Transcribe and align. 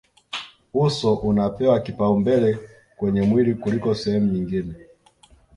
uso 0.85 1.13
unapewa 1.13 1.79
kipaumbele 1.79 2.59
kwenye 2.97 3.21
mwili 3.21 3.55
kuliko 3.55 3.95
sehemu 3.95 4.31
nyingine 4.33 4.73